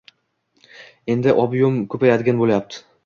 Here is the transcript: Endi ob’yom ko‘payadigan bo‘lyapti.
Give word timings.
Endi 1.15 1.35
ob’yom 1.43 1.77
ko‘payadigan 1.95 2.41
bo‘lyapti. 2.41 2.81